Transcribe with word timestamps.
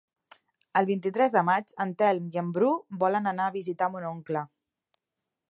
El 0.79 0.87
vint-i-tres 0.89 1.35
de 1.35 1.43
maig 1.49 1.73
en 1.85 1.91
Telm 1.99 2.33
i 2.37 2.41
en 2.43 2.49
Bru 2.57 2.73
volen 3.05 3.35
anar 3.35 3.47
a 3.51 3.55
visitar 3.59 3.93
mon 3.97 4.09
oncle. 4.15 4.45